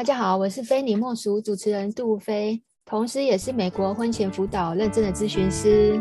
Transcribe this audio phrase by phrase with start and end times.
[0.00, 6.00] 大家好，我是非你莫属主持人杜菲，同时也是美国婚前辅导认证的咨询师。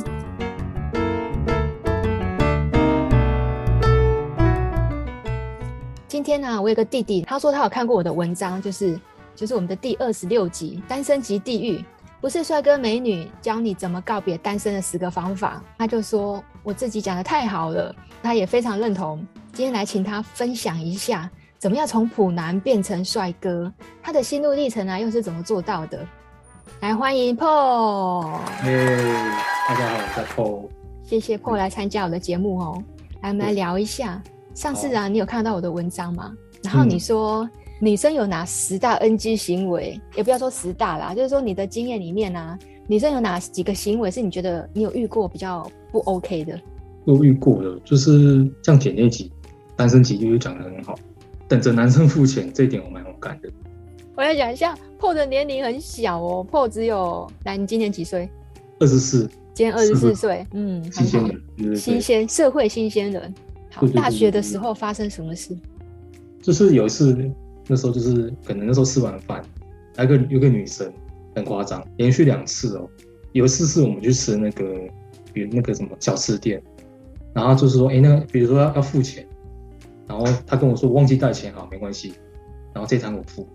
[6.07, 8.97] 今天呢、我有个弟弟，他说他有看过我的文章，就是
[9.35, 11.79] 就是我们的第二十六集《单身即地狱》，
[12.21, 15.61] 不是帅哥美女教你怎么告别单身的十个方法。
[15.77, 17.93] 他就说我自己讲得太好了，
[18.23, 19.27] 他也非常认同。
[19.51, 21.29] 今天来请他分享一下。
[21.59, 23.69] 怎么样从普男变成帅哥？
[24.01, 25.99] 他的心路历程啊，又是怎么做到的？
[26.79, 28.39] 来欢迎 Paul。
[28.63, 29.13] Hey,
[29.67, 30.69] 大家好，我是 Paul。
[31.03, 32.81] 谢谢 Paul 来参加我的节目哦。
[33.21, 34.23] 来，我们来聊一下。
[34.53, 36.33] 上次啊，你有看到我的文章吗？
[36.63, 37.49] 然后你说、嗯、
[37.81, 39.99] 女生有哪十大 NG 行为？
[40.15, 46.57] 也不要说十大啦，就是说你的经验里面啊，女生有哪几个行为是你觉得你有遇过比较不 OK 的？
[47.05, 49.29] 都遇过的，就是像前那集
[49.75, 50.95] 单身集就是讲的很好。
[51.49, 53.49] 等着男生付钱，这一点我蛮有感的。
[54.15, 58.29] 我要讲一下，Paul 的年龄很小哦，Paul 只有，来，你今年几岁？
[58.79, 63.33] 二十四，今年二十四岁，嗯，新鲜人，新鲜社会新鲜人。
[63.71, 65.57] 好，大学的时候发生什么事？
[66.39, 67.17] 就是有一次，
[67.67, 69.41] 那时候就是可能那时候吃完饭，
[69.97, 70.91] 有个有个女生
[71.35, 72.87] 很夸张，连续两次哦。
[73.31, 74.65] 有一次是我们去吃那个，
[75.33, 76.61] 比如那个什么小吃店，
[77.33, 79.25] 然后就是说，哎、欸，那个比如说要要付钱。
[80.09, 82.13] 然后他跟我说，我忘记带钱，好，没关系。
[82.73, 83.47] 然后这餐我付。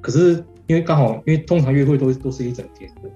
[0.00, 3.08] 可是因为刚好，因为通常约会都都是一整天的。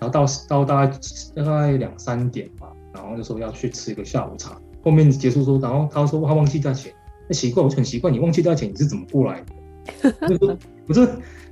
[0.00, 0.98] 后到到大概
[1.36, 4.58] 大概两三点吧，然后就说要去吃一个下午茶。
[4.82, 6.90] 后面结束说，然后他说他忘记带钱，
[7.28, 10.58] 那奇怪，我就很奇怪，你忘记带钱，你是怎么过来的？
[10.88, 11.00] 我是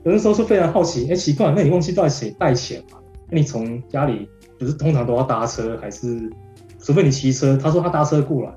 [0.05, 2.98] 有的时候是非常好奇，哎，奇怪，那你忘记带谁带钱嘛？
[3.30, 4.27] 那你从家里
[4.58, 6.30] 不是通常都要搭车，还是
[6.78, 7.56] 除非你骑车？
[7.56, 8.55] 他说他搭车过来。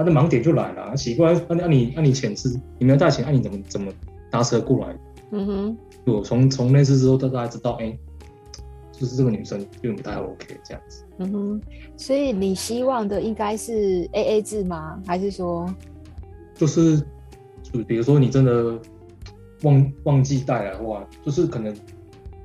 [0.00, 2.48] 他的盲点就来了，奇怪，那那你那你钱是
[2.78, 3.92] 你没有带钱，那你怎么怎么
[4.30, 4.98] 搭车过来？
[5.32, 5.76] 嗯哼，
[6.06, 7.98] 我从从那次之后，大家知道，哎、欸，
[8.90, 11.04] 就是这个女生并不太 OK 这样子。
[11.18, 11.60] 嗯哼，
[11.98, 14.98] 所以你希望的应该是 AA 制吗？
[15.06, 15.66] 还是说，
[16.54, 16.96] 就是
[17.62, 18.80] 就比如说你真的
[19.64, 21.76] 忘忘记带来的话，就是可能。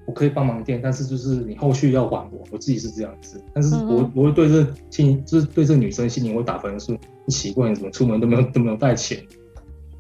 [0.06, 3.42] 我可以帮忙垫，但是就是你后续要还我，我自己是这样子。
[3.54, 6.96] 但是我、嗯、我会对这心，就是对这女生心里会打分数。
[7.28, 9.18] 奇怪，你怎么出门都没有都没有带钱？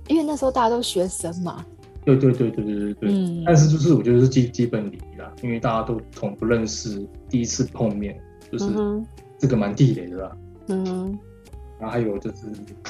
[0.08, 1.66] 因为那时候大家都学生嘛。
[2.04, 3.10] 对对对对对对对。
[3.12, 3.44] 嗯。
[3.44, 8.16] 但是就是我觉得是基基本礼仪啦，因为大家都从不认识，第一次碰面，
[8.52, 8.66] 就是
[9.40, 10.38] 这个蛮地雷的啦。
[10.68, 11.18] 嗯。
[11.80, 12.46] 然后还有就是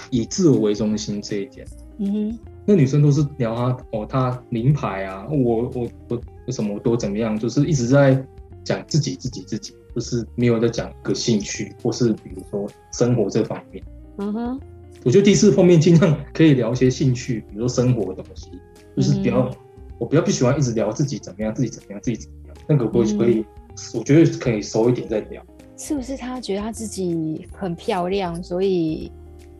[0.09, 1.66] 以自我为中心这一点。
[2.00, 2.40] 嗯哼。
[2.66, 6.22] 那女生都是聊她哦，她名牌啊，我我我。
[6.47, 7.38] 为什么我多怎么样？
[7.38, 8.23] 就是一直在
[8.63, 13.83] 讲自己自己自己，就是没有在讲个兴趣，或是比如说生活这方面。
[14.17, 14.59] 嗯哼，
[15.03, 18.50] 我觉得第一次碰面尽量可以聊一些兴趣，比如说生活的东西，
[18.95, 19.55] 就是比较、嗯、
[20.00, 22.55] 我比较不喜欢一直聊自己怎么样，自己怎么样，自己怎么样。
[22.67, 23.45] 那个可以可以，
[23.94, 25.44] 我觉得可以熟一点再聊。
[25.78, 29.11] 是不是他觉得他自己很漂亮，所以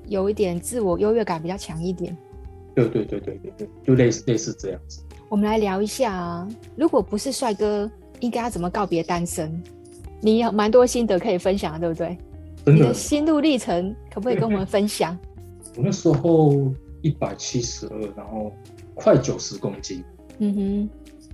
[0.08, 2.16] 有一点自我优越感比较强一点？
[2.74, 5.02] 对对对对对对，就类似类似这样子。
[5.36, 6.48] 我们来聊一下啊，
[6.78, 7.92] 如果不是帅哥，
[8.22, 9.62] 应该要怎么告别单身？
[10.22, 12.14] 你有蛮多心得可以分享的，对不
[12.64, 12.74] 对？
[12.74, 15.14] 你的心路历程可不可以跟我们分享？
[15.76, 18.50] 我那时候一百七十二，然后
[18.94, 20.02] 快九十公斤，
[20.38, 20.90] 嗯哼，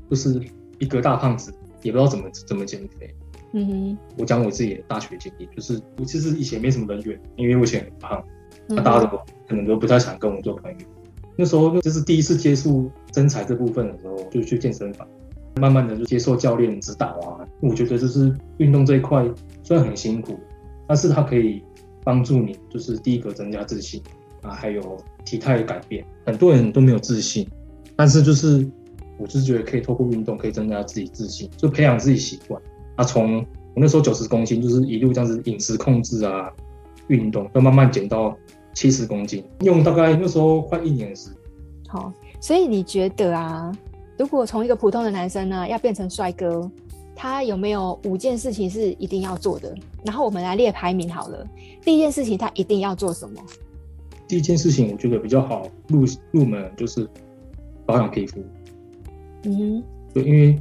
[0.10, 0.42] 就是
[0.80, 1.54] 一个大胖子，
[1.84, 3.14] 也不知道怎么怎么减肥，
[3.54, 3.98] 嗯哼。
[4.18, 8.26] 我讲我自己的大学经历，就是我其实以前没什么人缘，因为我以前很胖，
[8.68, 9.16] 那、嗯、大家都
[9.48, 10.80] 可能都不太想跟我做朋友。
[11.38, 15.08] 那时候就是第一次接触身材这部分的时候，就去健身房，
[15.60, 17.40] 慢慢的就接受教练指导啊。
[17.62, 19.28] 我觉得就是运动这一块
[19.64, 20.38] 虽然很辛苦，
[20.88, 21.64] 但是它可以
[22.04, 24.02] 帮助你，就是第一个增加自信
[24.42, 26.06] 啊，还有体态改变。
[26.26, 27.48] 很多人都没有自信，
[27.96, 28.70] 但是就是
[29.18, 32.62] 我就是觉得可以透过运动可以增加自己自信，就培养自己习惯。
[32.98, 36.52] 啊，从我那时候九十公斤，就是一路这样子饮食控制啊，
[37.08, 38.38] 运动，要慢慢减到。
[38.74, 41.38] 七十公斤，用大概那时候快一年的时间。
[41.88, 43.72] 好，所以你觉得啊，
[44.18, 46.70] 如果从一个普通的男生呢，要变成帅哥，
[47.16, 49.76] 他有没有五件事情是一定要做的？
[50.06, 51.46] 然后我们来列排名好了。
[51.84, 53.42] 第一件事情，他一定要做什么？
[54.28, 57.08] 第一件事情，我觉得比较好入入门就是
[57.86, 58.40] 保养皮肤。
[59.44, 59.84] 嗯哼，
[60.14, 60.58] 对，因为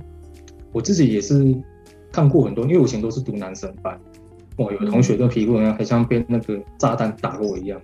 [0.73, 1.55] 我自己也是
[2.11, 3.99] 看过很多，因为我以前都是读男生班。
[4.61, 7.81] 哦，有的同学的皮肤好像很像被那个炸弹打过一样，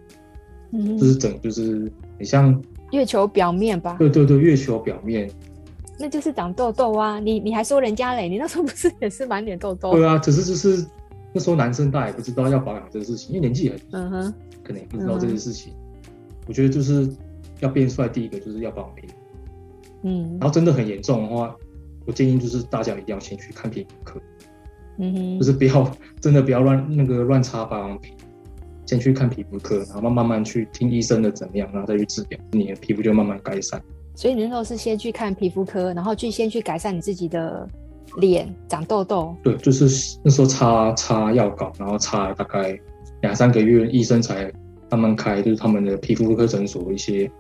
[0.73, 2.63] 嗯，就是整就是很像
[2.93, 3.97] 月球表面吧？
[3.99, 5.31] 对对对，月球表面，
[5.99, 7.19] 那就是长痘痘啊！
[7.19, 8.29] 你你还说人家嘞？
[8.29, 9.93] 你那时候不是也是满脸痘痘？
[9.93, 10.87] 对啊，只是就是
[11.33, 15.73] 那时候男生大家也不知道要保养这个事情，因为年纪很嗯哼，可能也不知道这件事情。
[15.73, 16.11] 嗯、
[16.47, 17.09] 我觉得就是
[17.61, 19.15] 要变帅，第一个就是要保养皮肤。
[20.03, 21.57] 嗯，然后真的很严重的话，
[22.05, 24.21] 我建议就是大家一定要先去看皮肤科，
[24.99, 25.91] 嗯哼，就是不要
[26.21, 28.15] 真的不要乱那个乱擦保养品，
[28.87, 33.81] 先去看皮肤科，然后慢慢去听医生的怎么样，然后再去治疗，你的皮肤就慢慢改善。
[34.15, 37.69] 所以你那时候是先去看皮肤科，然后去先去改善你自己的
[38.17, 39.37] 脸长痘痘。
[39.43, 42.79] 对，就是那时候擦擦药膏，然后擦了大概
[43.21, 44.51] 两三个月，医生才
[44.91, 47.31] 慢慢开，就是他们的皮肤科诊所一些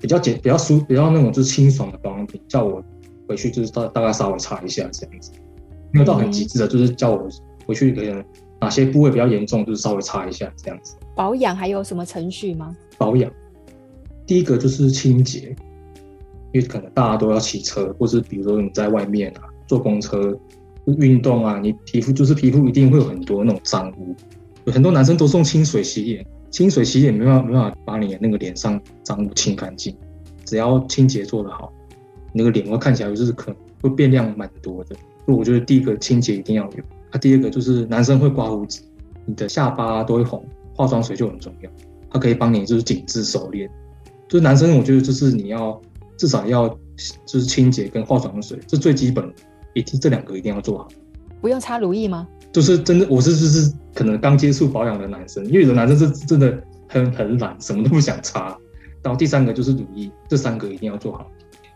[0.00, 2.80] 比较简、比较舒、比较那种就是清爽的保养品，叫我
[3.26, 5.32] 回去就是大大概稍微擦一下这样子，
[5.92, 7.28] 没有到很极致的，就是叫我
[7.66, 8.24] 回去可能
[8.60, 10.96] 哪些部位比较严重，就是稍微擦一下这样子。
[11.14, 12.76] 保养还有什么程序吗？
[12.98, 13.30] 保养，
[14.26, 15.54] 第一个就是清洁。
[16.54, 20.38] 因为可能大家都要骑车，或是比如说你在外面啊，坐公车、
[20.84, 24.14] 运动啊，你皮肤就是皮肤一定会有很多那种脏污。
[24.64, 29.96] 有很多男生都是用清水洗脸，清水洗脸没办法没办法把你的那个脸上脏污清干净。
[30.44, 31.72] 只要清洁做得好，
[32.34, 34.94] 那个脸会看起来就是可能会变亮蛮多的。
[35.26, 36.84] 所以我觉得第一个清洁一定要有。
[37.10, 38.82] 它第二个就是男生会刮胡子，
[39.26, 41.70] 你的下巴都会红，化妆水就很重要，
[42.10, 43.68] 它可以帮你就是紧致收敛。
[44.28, 45.80] 就是男生我觉得就是你要。
[46.18, 46.68] 至少要
[47.26, 49.28] 就是清洁跟化妆水，这最基本，
[49.72, 50.86] 一定这两个一定要做好。
[51.40, 52.28] 不用擦乳液吗？
[52.52, 58.56] 就是真的，我是就是可能刚接触保养的男生，因为有的男生是真的很很懒，什么都不想擦。
[59.02, 61.28] 然后第三个就是乳液，这三个一定要做好。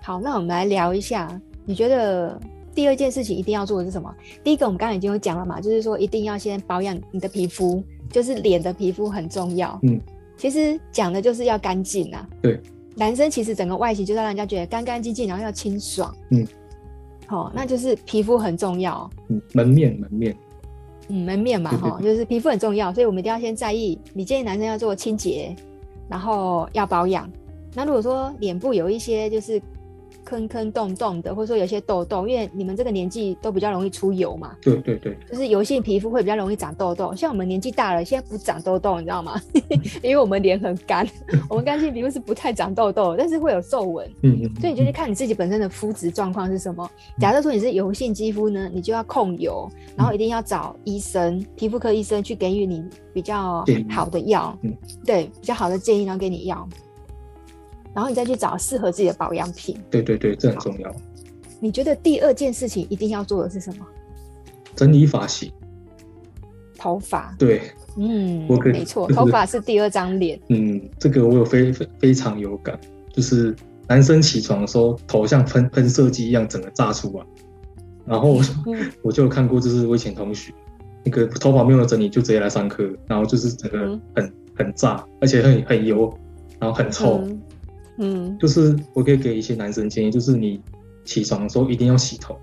[0.02, 2.38] 好，那我们来聊一下，你觉得
[2.76, 4.14] 第二件事情一定要做的是什么？
[4.44, 9.76] 第一个我们刚才已经有讲了嘛，就是说一定要先保养你的皮肤，就是脸的皮肤很重要。
[9.82, 9.98] 嗯，
[10.36, 12.28] 其实讲的就是要干净啊。
[12.42, 12.60] 对。
[12.94, 16.14] 男生其实整个外形就是让人家觉得干干净净，然后要清爽。
[16.30, 16.46] 嗯，
[17.26, 19.10] 好、哦，那就是皮肤很重要。
[19.28, 20.36] 嗯，门面门面。
[21.08, 23.98] 嗯，门面嘛，哈、哦，就是皮肤很重要，所以我们一定要先在意。
[24.12, 25.56] 你建议男生要做清洁，
[26.08, 27.30] 然后要保养。
[27.74, 29.58] 那如果说脸部有一些就是。
[30.26, 34.54] 坑坑洞洞的，或者说有些痘痘，因为你们这个年纪都比较容易出油嘛。
[34.60, 37.14] 对对对，就是油性皮肤会比较容易长痘痘。
[37.14, 39.40] 像我们年纪大了，现在不长痘痘，你知道吗？
[40.02, 41.08] 因为我们脸很干，
[41.48, 44.06] 我们干性皮肤是不太长痘痘，但是会有皱纹。
[44.22, 44.60] 嗯嗯。
[44.60, 46.90] 所以你就去看你自己本身的肤质状况是什么。
[47.20, 52.84] 假设说你是油性肌肤呢，你就要控油，然后一定要找医生，皮肤科医生去给予你
[53.14, 54.58] 比较好的药。
[54.62, 54.76] 嗯。
[55.04, 56.68] 对，比较好的建议，然后给你药。
[57.96, 59.74] 然后你再去找适合自己的保养品。
[59.90, 60.94] 对对对，这很重要。
[61.58, 63.86] 你觉得第二件事情一定要做的是什么？
[64.74, 65.50] 整理发型。
[66.76, 67.34] 头发。
[67.38, 67.62] 对，
[67.96, 70.38] 嗯，我没错，头发是第二张脸。
[70.48, 72.78] 嗯，这个我有非非非常有感，
[73.14, 73.56] 就是
[73.88, 77.24] 男生起床的时候头像喷喷射机一样，整个炸出来。
[78.04, 78.38] 然后
[79.00, 80.52] 我就有看过，就是我以前同学
[81.02, 86.14] 那个头发没有整理就直接来上课，然后就是整个很、嗯、很炸，而且很很油，
[86.60, 87.22] 然后很臭。
[87.24, 87.40] 嗯
[87.98, 90.60] 嗯，就是我可以给一些男生建议，就是你
[91.04, 92.38] 起床的时候一定要洗头。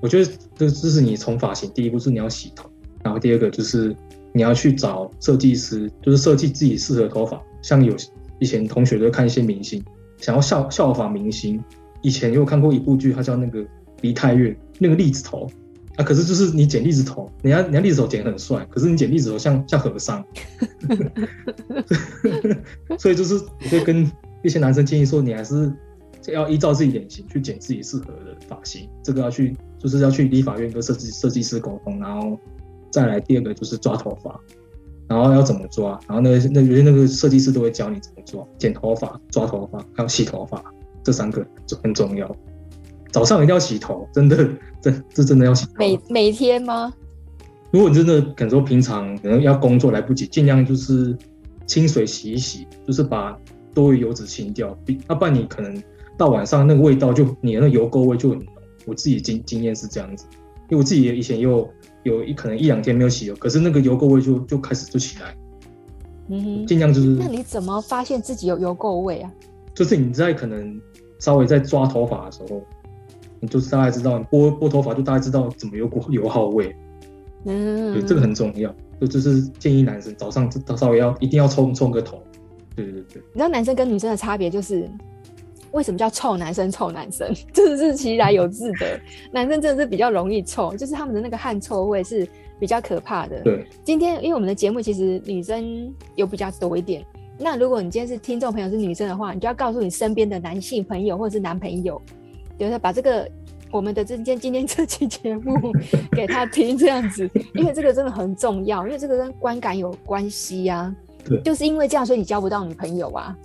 [0.00, 2.68] 我觉得这这是你从发型第一步是你要洗头，
[3.02, 3.96] 然后第二个就是
[4.32, 7.42] 你要去找设计师，就是设计自己适合的头发。
[7.62, 7.94] 像有
[8.38, 9.82] 以前同学都看一些明星，
[10.18, 11.58] 想要效效仿明星，
[12.02, 13.64] 以前有看过一部剧，它叫那个
[14.02, 15.50] 梨泰院，那个栗子头
[15.96, 20.22] 啊，可是就是你剪栗子头，人家人家栗子头剪很帅，可是你剪栗子头像像和尚，
[22.98, 24.06] 所以就是你会跟。
[24.44, 25.72] 一些男生建议说，你还是
[26.28, 28.88] 要依照自己脸型去剪自己适合的发型。
[29.02, 32.38] 这个要去，就是要去理发院跟设计设计师沟通，然后
[32.90, 34.38] 再来第二个就是抓头发，
[35.08, 40.62] 然后要怎么抓，然后那那有些那个设计师都会教你怎么抓，剪头发、抓头发，还有洗头发，
[41.02, 42.30] 这三个就很重要。
[43.10, 44.46] 早上一定要洗头，真的，
[44.82, 45.72] 这这真的要洗头。
[45.78, 46.92] 每每天吗？
[47.70, 51.16] 如果你真的可能说平常可能要工作来不及，尽量就是
[51.66, 53.34] 清水洗一洗，就是把。
[53.74, 55.82] 多余油脂清掉，比那不然你可能
[56.16, 58.46] 到晚上那个味道就你的那油垢味就很浓。
[58.86, 60.26] 我自己经经验是这样子，
[60.68, 61.66] 因为我自己以前又
[62.02, 65.34] 有一可能一两天没有洗油，可是那个油垢味就就开始就起来。
[66.28, 67.08] 嗯哼，尽量就是。
[67.18, 69.32] 那你怎么发现自己有油垢味啊？
[69.74, 70.78] 就是你在可能
[71.18, 72.62] 稍微在抓头发的时候，
[73.40, 76.74] 你就是大概知道你拨拨头发就大概知道怎么有股油耗味。
[77.46, 78.74] 嗯，对，这个很重要。
[79.00, 82.22] 就就是建议男生早上稍微要一定要冲冲个头。
[82.74, 84.88] 对对对，你知道男生跟女生的差别就是，
[85.72, 86.70] 为什么叫臭男生？
[86.70, 89.00] 臭男生， 这是其来有自的。
[89.32, 92.26] 男生真的是比较容易臭，就是他们的那个汗臭味是
[92.58, 93.40] 比较可怕的。
[93.42, 97.04] 对，今天因为我们的节目其实女生有比较多一点，
[97.38, 102.00] 那如果你今天是听众朋友是女生的话，你就要告诉你身边的男性朋友或者是男朋友，
[102.58, 103.28] 就是把这个
[103.70, 105.72] 我们的今天今天这期节目
[106.12, 110.96] 给他听这样子，因为这个真的很重要，因为这个跟观感有关系呀、啊。
[111.24, 113.36] 对，就是因为这样，所以你交不到女朋友啊。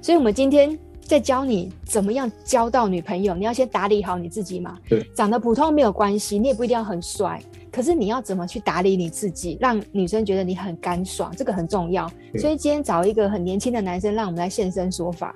[0.00, 4.76] 所以，我们今天在教你怎么样交到女朋友，你要先打理好你自己嘛。
[4.88, 12.06] 对，长得普通没有关系，你也不一定要很帅，可是你要怎么去打理你自己，让女生觉得你很干爽，这个很重要。
[12.38, 15.34] 所以今天找一个很年轻的男生，让我们来现身说法。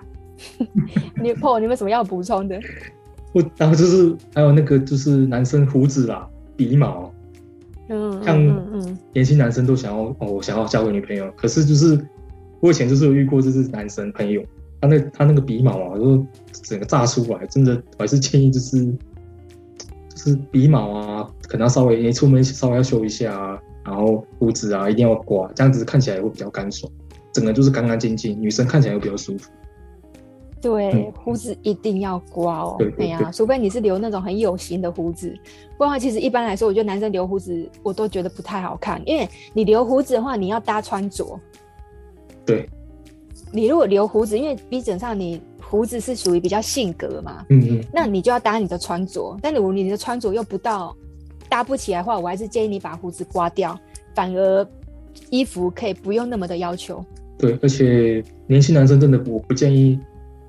[1.20, 2.60] 你 Paul，你有没有什么要补充的？
[3.32, 7.12] 我然后就是还有那个就是男生胡子啦、鼻毛，
[7.88, 8.38] 嗯，像
[9.12, 11.98] 年轻男生都想要哦，我想要交个女朋友，可是就是
[12.60, 14.42] 我以前就是有遇过，就是男生朋友。
[14.80, 26.88] 他那他那个鼻毛啊，就整个炸出来，真的，我还是建议就是就是鼻毛啊，可能要稍微你出门稍微要修一下啊，然后胡子啊一定要刮，这样子看起来会比较干爽，
[27.32, 29.50] 整个就是干干净净，女生看起来会比较舒服。
[30.60, 32.76] 对，胡子一定要刮哦。
[32.96, 35.28] 对呀、啊，除非你是留那种很有型的胡子，
[35.76, 41.38] 不然的话，其实一般来说，我觉得男生留胡子我都觉得不太好看，因为你留胡子的话，你要搭穿着。
[42.44, 42.68] 对。
[43.50, 49.34] 你如果留胡子，因为基本上你胡子是属于比较性格嘛，嗯嗯，那你就要搭你的穿着。
[49.40, 50.94] 但如果你的穿着又不到
[51.48, 53.78] 搭不起来的话，我还是建议你把胡子刮掉，
[54.14, 54.68] 反而
[55.30, 57.02] 衣服可以不用那么的要求。
[57.38, 59.98] 对，而且年轻男生真的我不建议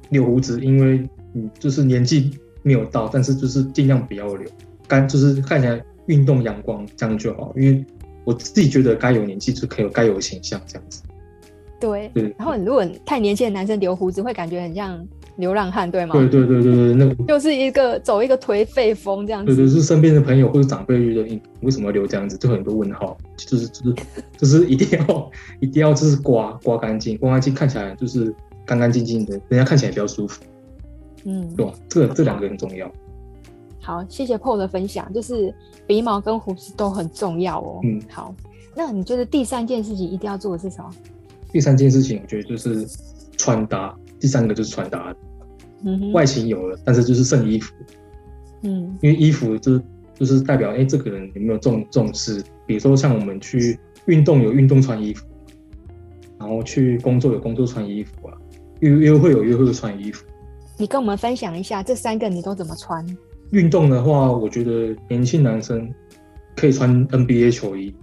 [0.09, 2.31] 留胡子，因为嗯，就是年纪
[2.63, 4.49] 没有到，但是就是尽量不要留，
[4.87, 7.53] 干就是看起来运动阳光这样就好。
[7.55, 7.85] 因为
[8.23, 11.01] 我自己觉得该有年纪就可以有该有形象这样子。
[11.79, 14.99] 对，对然后如果太年轻的男生留胡子，会感觉很像
[15.37, 16.13] 流浪汉，对吗？
[16.13, 19.55] 对对对对对，那 就是一个走一个颓废风这样子。
[19.55, 23.95] 对对，是身边的朋友或者长辈觉得你为什么要留这样子，就很多问号，就是就是
[24.37, 28.35] 就是一定要 一定要就是刮刮干净，刮干净看起来就是
[28.69, 30.43] 干干净净的，人家看起来比较舒服。
[31.23, 31.73] 嗯，对吧？
[31.89, 32.91] 这这两个很重要。
[33.81, 35.51] 好，谢谢 Paul 的分享，就是
[35.87, 37.79] 鼻毛跟胡子都很重要哦。
[37.83, 38.35] 嗯，好，
[38.75, 40.91] 那你觉得第三件事情一定要做的是什么？
[41.51, 42.87] 第三件事情，我觉得就是
[43.35, 43.97] 穿搭。
[44.19, 45.15] 第三个就是穿搭，
[45.83, 47.73] 嗯，外形有了，但是就是剩衣服，
[48.61, 49.81] 嗯，因为衣服就是
[50.13, 52.43] 就是代表，哎、欸，这个人有没有重重视？
[52.67, 55.25] 比如说像我们去运动有运动穿衣服，
[56.37, 58.37] 然后去工作有工作穿衣服啊，
[58.79, 60.25] 约约会有约会穿衣服。
[60.77, 63.05] 你跟我们分享一下这三个你都怎么穿？
[63.51, 65.93] 运动的话，我觉得年轻男生
[66.55, 67.95] 可以穿 NBA 球衣，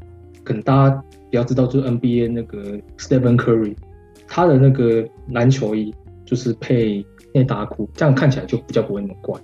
[0.45, 1.05] 可能大家。
[1.33, 3.77] 要知道，就是 NBA 那个 Stephen Curry，
[4.29, 5.93] 他的那个篮球衣
[6.25, 7.05] 就是配
[7.35, 9.39] 内搭裤，这样看起来就比较不会那么怪。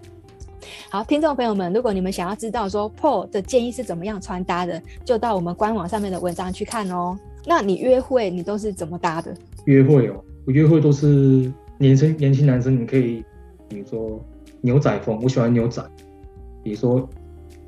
[0.89, 7.19] 好，听众朋友们，如果你们想要知道说 Paul 的建议是怎么样穿搭的，就到我们官网上面的文章去看哦。
[7.45, 9.35] 那你约会你都是怎么搭的？
[9.65, 13.25] 约会哦，我约会都是年轻年轻男生，你可以
[13.69, 14.21] 比如说
[14.61, 15.83] 牛仔风，我喜欢牛仔，
[16.63, 17.09] 比如说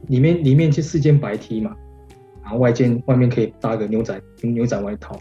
[0.08, 1.74] 里面里面就是一件白 T 嘛。
[2.42, 5.18] 然后外件外面可以搭个牛仔牛仔外套，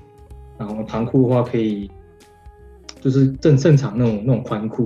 [0.57, 1.89] 然后长裤的话可以
[3.00, 4.83] 就是正正常那种那种宽裤，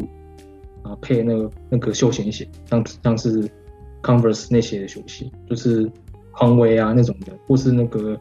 [0.84, 3.50] 然后配那个那个休闲鞋，像像是
[4.04, 5.92] Converse 那些的休闲，就是
[6.32, 8.16] 匡威啊那种的，或是那个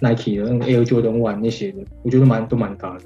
[0.00, 3.04] Nike 的那个 Air Jordan One 那些的，我觉得蛮都蛮搭的。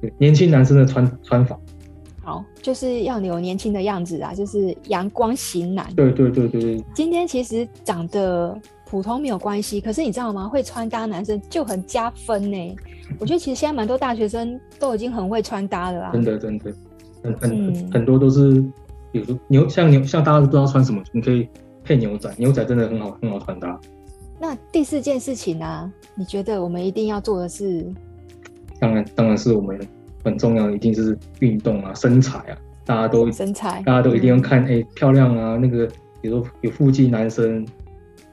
[0.00, 1.58] 对，年轻男生的穿穿法，
[2.22, 5.86] 好，就是要有年轻的样子啊，就是阳光型男。
[5.94, 6.84] 对对对对对。
[6.94, 8.58] 今天其实长得。
[8.88, 10.46] 普通没有关系，可是你知道吗？
[10.46, 12.76] 会穿搭男生就很加分呢。
[13.18, 16.12] 我觉得其实现在蛮多大学生都已经很会穿搭了啊。
[16.12, 16.72] 真的真的，
[17.20, 18.62] 很很、嗯、很多都是，
[19.10, 21.48] 比如说牛像牛像大家都不知道穿什么，你可以
[21.82, 23.76] 配牛仔，牛仔真的很好很好穿搭。
[24.38, 25.92] 那第四件事情呢、啊？
[26.14, 27.92] 你觉得我们一定要做的是？
[28.80, 29.78] 当然当然是我们
[30.24, 35.86] 很重要的，一定是运动啊，身材啊，大家都身材，大家都一定要看哎、漂亮啊，那个
[36.20, 37.66] 比如说有腹肌男生。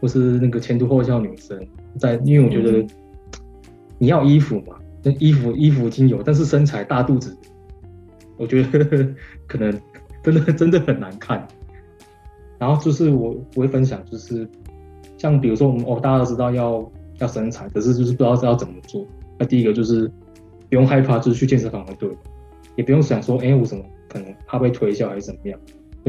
[0.01, 1.57] 或是那个前凸后翘女生，
[1.97, 2.85] 在因为我觉得
[3.97, 7.33] 你要衣服嘛，那衣服衣服已经有，但是身材大肚子，
[8.35, 9.07] 我觉得呵 呵
[9.47, 9.79] 可能
[10.21, 11.47] 真的真的很难看。
[12.59, 14.45] 然后就是我我会分享，就是
[15.17, 19.07] 像比如说我们哦，大家都知道要要身材，可是就是不知道要怎么做。
[19.39, 20.11] 那第一个就是
[20.73, 22.09] 不用害怕，就是去健身房的对，
[22.75, 25.59] 也不用想说哎、我什么可能怕被推销还是怎么样，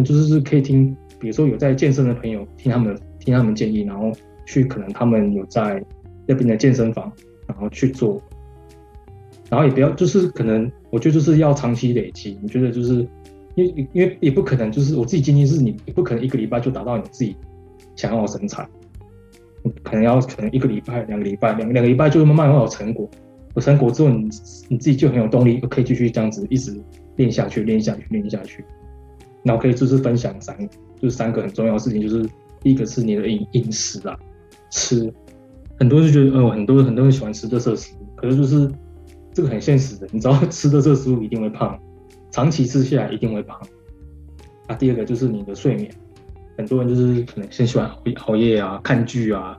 [0.04, 2.98] 就是是可以听，比如说有在健身的朋友听他们。
[3.24, 4.12] 听他们建议，然后
[4.44, 5.82] 去可能他们有在
[6.26, 7.10] 那边的健身房，
[7.46, 8.20] 然后去做，
[9.48, 12.38] 然后也不要就是可能我觉得就是要长期累积。
[12.42, 12.96] 你觉得就是
[13.54, 17.34] 因为因为也不可能就是我自己经验是你不可能一个礼拜就达到你自己
[17.96, 18.68] 想要的身材，
[19.82, 23.08] 可能要可能一个礼拜两个礼拜两两个礼拜就会慢慢会有成果，
[23.54, 24.28] 有成果之后你
[24.68, 26.78] 你自己就很有动力，可以继续这样子一直
[27.16, 28.64] 练下去练下去练下去，
[29.42, 30.56] 然后可以就是分享三
[31.00, 32.28] 就是三个很重要的事情就是。
[32.60, 34.18] 第一个是你的饮饮食啊，
[34.70, 35.12] 吃，
[35.78, 38.72] 很多人就觉得，哦，很多人很多人喜欢吃垃圾食物，可是就是
[39.34, 41.78] 这个很现实的，你知道 吃垃圾食物一定会胖，
[42.30, 43.60] 长期吃下来一定会胖。
[44.66, 45.90] 啊，第二个就是你的睡眠，
[46.56, 47.86] 很多人就是可能先喜欢
[48.24, 49.58] 熬夜啊、看剧啊，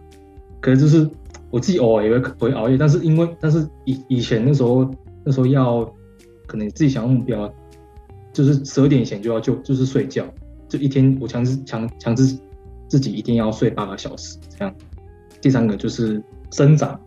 [0.59, 1.07] 可是就是
[1.55, 4.85] 我自己偶尔也会会熬夜，但是因为但是以以前那时候
[5.23, 5.89] 那时候要
[6.45, 7.49] 可能自己想要目标，
[8.33, 10.25] 就是十二点以前就要就就是睡觉，
[10.67, 12.37] 就一天我强制强强制
[12.89, 14.75] 自己一定要睡八个小时这样。
[15.39, 16.21] 第三个就是
[16.51, 16.99] 伸展，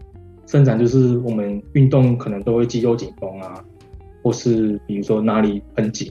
[0.46, 3.62] 伸展就是我们运动可能都会肌肉紧绷啊，
[4.22, 6.10] 或是比如说哪里很紧。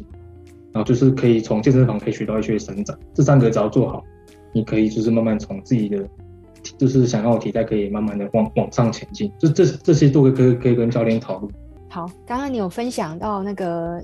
[0.73, 4.03] 然后就是可以从健身房可以学到一些伸展，这三个只要做好，
[4.53, 6.07] 你可以就是慢慢从自己的
[6.77, 11.53] 就是想要我体态可以慢慢的往往上前进，就这这些都可以可以可以跟教练讨论。
[11.89, 14.03] 好，刚刚你有分享到那个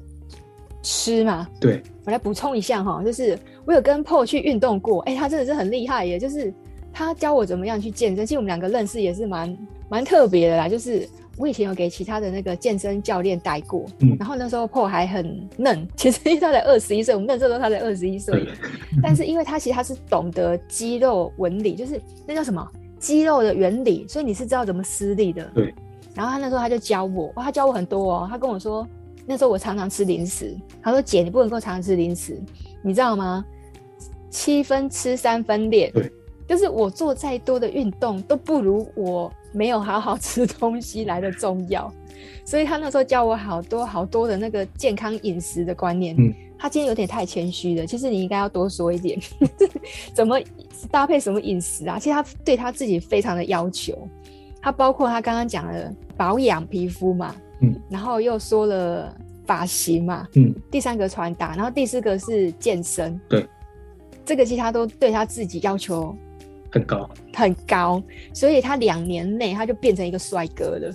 [0.81, 1.47] 吃嘛？
[1.59, 6.53] 对，我来补充一下哈，就是我有跟 Paul 去运动过，哎，他真的是很厉害耶，就是
[6.91, 9.57] 他教我怎么样去健身，其实我们两个认识也是蛮
[9.89, 11.07] 蛮特别的啦，就是。
[11.37, 18.47] 我以前有给其他的那个健身教练带过，嗯，然后那时候 Paul 还很嫩，其实他才二十一岁，我们那时候他才二十一岁，
[19.01, 22.65] 但是因为他其实他是懂得肌肉纹理，就是那叫什么
[22.99, 25.73] 肌肉的原理，所以你是知道怎么施力的，对。
[26.13, 28.87] 然后他那时候他就教我，哇，他教我很多哦，他跟我说
[29.25, 32.39] 那时候我常常吃零食，他说姐你不能够常常吃零食，
[32.83, 33.43] 你知道吗？
[34.29, 36.11] 七分吃三分练，对，
[36.47, 39.33] 就是我做再多的运动都不如我。
[39.53, 41.91] 没有好好吃东西来的重要，
[42.43, 46.15] 所以他那时候教我好多好多的那个健康饮食的观念。
[46.17, 49.19] 嗯，他今天有点太谦虚了，其实你应该要多说一点，
[50.13, 50.39] 怎么
[50.91, 51.97] 搭配什么饮食啊？
[51.99, 54.07] 其实他对他自己非常的要求，
[54.61, 63.45] 他包括他刚刚讲的保养皮肤嘛，嗯，然后又说了发型嘛，嗯，第三个穿搭，然后第四个是健身，对，
[64.25, 66.15] 这个其实他都对他自己要求。
[66.73, 68.01] 很高，很高，
[68.33, 70.91] 所以他两年内他就变成一个帅哥了。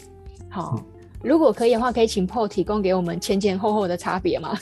[0.49, 0.85] 好，嗯、
[1.23, 4.59] 如果可以的话，可以请 Paul 提供给我们前前后后的差别吗？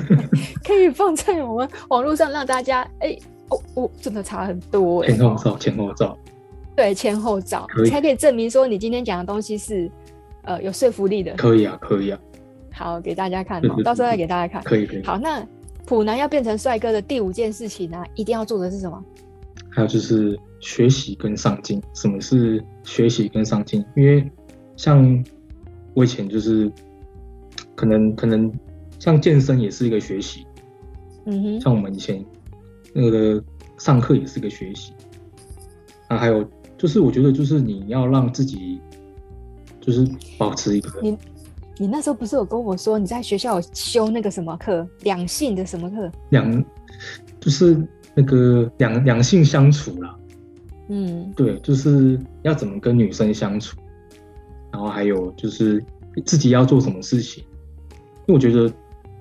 [0.64, 5.12] 可以放在我们网络上让大家，哎、欸，哦哦，真的差很多、欸。
[5.12, 6.18] 前后照，前后照，
[6.74, 9.90] 对，前后照，可才可以证明说你今天讲的东西是
[10.44, 11.34] 呃有说服力的。
[11.34, 12.18] 可以啊，可以啊。
[12.72, 14.62] 好，给大家看，到时候再给大家看。
[14.62, 15.04] 可以，可以。
[15.04, 15.46] 好，那
[15.84, 19.04] 普南要变成帅哥的第五件事情呢、啊，一定要做的是什么？
[19.68, 20.40] 还有就是。
[20.64, 23.84] 学习跟上进，什么是学习跟上进？
[23.94, 24.26] 因为
[24.76, 25.22] 像
[25.92, 26.72] 我以前就是
[27.74, 28.50] 可能可能
[28.98, 30.46] 像健身也是一个学习，
[31.26, 32.24] 嗯哼，像我们以前
[32.94, 33.44] 那个
[33.76, 34.94] 上课也是一个学习。
[36.08, 36.42] 啊，还有
[36.78, 38.80] 就是我觉得就是你要让自己
[39.82, 41.18] 就是保持一个你
[41.76, 46.10] 你那时候不是有跟我说你在学校有修那个什么课，两性的什么课？
[46.30, 46.64] 两
[47.38, 47.76] 就是
[48.14, 50.16] 那个两两性相处啦。
[50.88, 53.76] 嗯，对，就是要怎么跟女生相处，
[54.70, 55.82] 然后还有就是
[56.26, 57.42] 自己要做什么事情，
[58.26, 58.70] 因为我觉得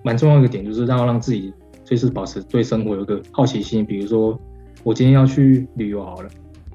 [0.03, 1.53] 蛮重要的一个点就是要让自己
[1.85, 3.85] 随时保持对生活有个好奇心。
[3.85, 4.37] 比如说
[4.83, 6.29] 我今天要去旅游好了，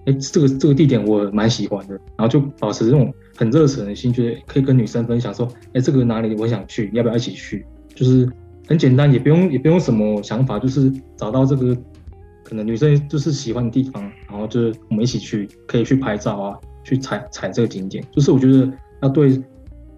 [0.07, 7.67] 哎，这个这个地点我蛮喜欢的，然后就保持这种很热忱的心，觉得可以跟女生分享说，哎，这个哪里我想去，要不要一起去？
[7.95, 8.27] 就是
[8.67, 11.77] 很简单，也不用也不用什么想法，就是找到这个。
[12.45, 14.08] 可能女生就是喜欢的地方，
[14.39, 18.05] 后就是我们一起去，可以去拍照啊，去踩踩这个景点。
[18.13, 18.71] 就是我觉得
[19.03, 19.43] 要对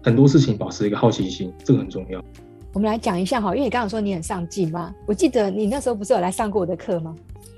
[0.03, 2.23] 很多事情保持一个好奇心，这个很重要。
[2.73, 7.15] 我们来讲一下哈，因为你刚刚说你很上进嘛，我记得你那时候不是有来上过我的课吗？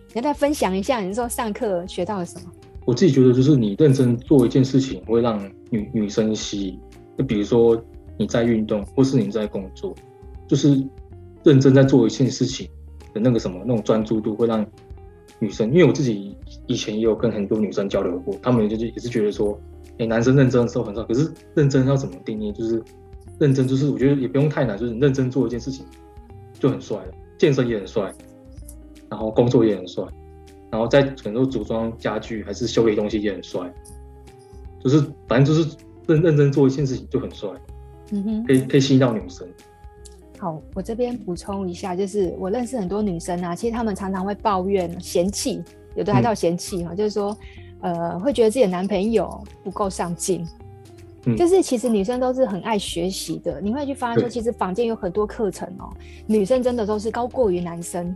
[0.10, 2.52] 你要再分享一下，你说上课学到了什么？
[2.86, 6.80] 我自己觉得就是你认真做一件事情，会让女女生吸引。
[7.18, 7.82] 就比如说
[8.18, 9.94] 你在运动，或是你在工作，
[10.48, 10.84] 就是
[11.44, 12.68] 认真在做一件事情。
[13.14, 14.66] 的那个什么那种专注度会让
[15.38, 16.36] 女生，因为我自己
[16.68, 19.60] 以前也有跟很多女生交流过，她们就是也是觉得说，
[19.92, 22.52] 哎、欸，男生认真的时候很少，可是认真要怎么定义？
[22.54, 22.82] 就是
[23.40, 25.86] 认真，就是我觉得也不用太难，就是认真做一件事情
[26.60, 28.14] 就很帅了，健身也很帅，
[29.10, 30.04] 然后工作也很帅，
[30.72, 33.74] 然后在很多组装家具还是修理东西也很帅，
[34.82, 35.76] 就是反正就是
[36.08, 37.50] 认认真做一件事情就很帅，
[38.12, 39.48] 嗯哼，可以可以吸引到女生。
[40.40, 45.64] 好，我这边补充一下，就是我认识很多女生啊，其实她们常常会抱怨、嫌弃，
[45.96, 47.38] 有的还到嫌弃哈，嗯、就是说，
[47.82, 50.48] 呃，会觉得自己的男朋友不够上进。
[51.26, 55.90] 嗯、就是其实女生都是很爱学习的，你会去发现说，其实坊间有很多课程哦、
[56.28, 58.14] 女生真的都是高过于男生。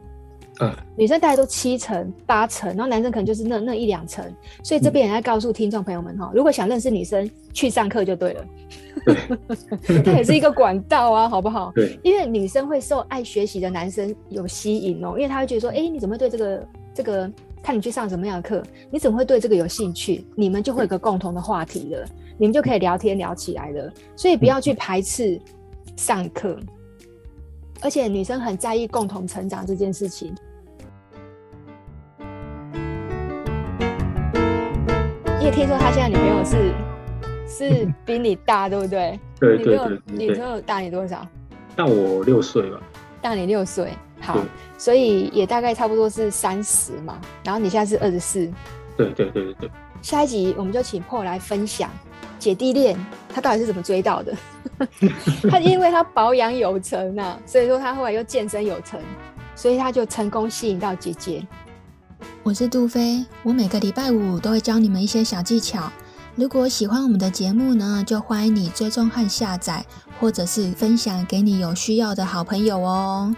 [0.60, 4.26] 嗯，女生大概都七成八成，然后男生可能就是那那一两成，
[4.64, 8.46] 所以这边也在告诉听众朋友们哈，如果想认识女生，去上课就对了，
[9.86, 11.72] 对， 它也是一个管道啊，好不好？
[11.76, 17.32] 对，因为女生会受爱学习的男生有吸引哦，因为他会觉得说，哎、欸，你怎么会对这个这个？
[17.62, 20.26] 看你去上什么样的课，你怎么会对这个有兴趣？
[20.36, 22.06] 你们就会有个共同的话题了，
[22.38, 25.40] 你们就可以聊天聊起来了，所以不要去排斥
[25.96, 26.58] 上课。
[27.82, 30.34] 而且女生很在意共同成长这件事情。
[35.40, 36.74] 也听说他现在女朋友是
[37.48, 39.20] 是 比你大，对不对？
[39.40, 41.26] 对对对，对，女朋友大你多少？
[41.76, 42.82] 大我六岁吧。
[43.22, 43.94] 大你六岁，
[44.28, 44.40] 好，
[44.78, 47.18] 所以也大概差不多是三十嘛。
[47.46, 48.52] 然后你现在是二十四。
[48.98, 49.72] 对对对对对。
[50.02, 51.90] 下一集我们就请 Paul 来分享
[52.38, 52.98] 姐弟恋，
[53.34, 54.36] 他到底是怎么追到的？
[55.50, 59.00] 他因为他保养有成呐、啊，所以说他后来又健身有成，
[59.56, 61.48] 所以他就成功吸引到姐姐。
[62.44, 65.90] 我是杜飞，我每个礼拜五都会教你们一些小技巧。
[66.36, 69.84] 如果喜欢我们的节目呢，就欢迎你追踪和下载，
[70.20, 73.36] 或者是分享给你有需要的好朋友哦。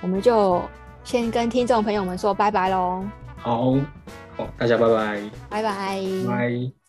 [0.00, 0.62] 我们就
[1.04, 3.04] 先跟听众朋友们说拜拜喽。
[3.36, 3.72] 好，
[4.36, 6.79] 好，大家拜拜，拜拜，拜。